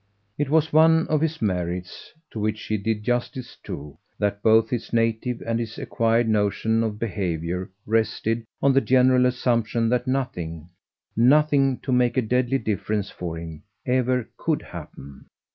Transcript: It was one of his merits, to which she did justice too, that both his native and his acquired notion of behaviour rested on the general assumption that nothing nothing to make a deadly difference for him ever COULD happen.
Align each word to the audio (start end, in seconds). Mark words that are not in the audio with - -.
It 0.35 0.49
was 0.49 0.73
one 0.73 1.07
of 1.09 1.21
his 1.21 1.43
merits, 1.43 2.11
to 2.31 2.39
which 2.39 2.57
she 2.57 2.75
did 2.75 3.03
justice 3.03 3.55
too, 3.63 3.99
that 4.17 4.41
both 4.41 4.71
his 4.71 4.91
native 4.91 5.43
and 5.45 5.59
his 5.59 5.77
acquired 5.77 6.27
notion 6.27 6.81
of 6.83 6.97
behaviour 6.97 7.69
rested 7.85 8.43
on 8.63 8.73
the 8.73 8.81
general 8.81 9.27
assumption 9.27 9.89
that 9.89 10.07
nothing 10.07 10.69
nothing 11.15 11.77
to 11.81 11.91
make 11.91 12.17
a 12.17 12.23
deadly 12.23 12.57
difference 12.57 13.11
for 13.11 13.37
him 13.37 13.61
ever 13.85 14.27
COULD 14.37 14.61
happen. 14.63 15.25